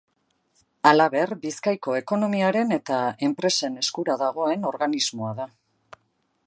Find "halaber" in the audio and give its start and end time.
0.91-1.33